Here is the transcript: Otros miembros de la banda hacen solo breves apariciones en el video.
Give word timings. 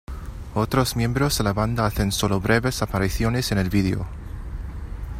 Otros 0.55 0.95
miembros 0.95 1.37
de 1.37 1.43
la 1.43 1.53
banda 1.53 1.85
hacen 1.85 2.11
solo 2.11 2.39
breves 2.39 2.81
apariciones 2.81 3.51
en 3.51 3.59
el 3.59 3.69
video. 3.69 4.07